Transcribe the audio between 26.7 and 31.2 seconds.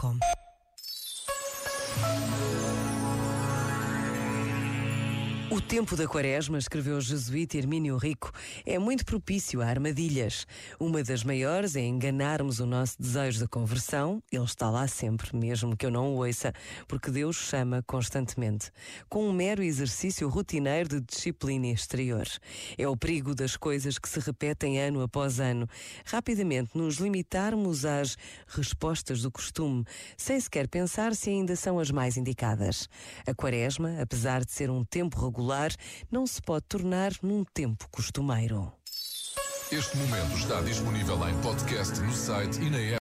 nos limitarmos às respostas do costume, sem sequer pensar